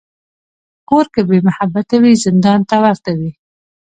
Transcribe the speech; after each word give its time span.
کور 0.89 1.05
که 1.13 1.21
بېمحبته 1.29 1.95
وي، 2.01 2.13
زندان 2.25 2.59
ته 2.69 2.75
ورته 2.83 3.11
وي. 3.17 3.31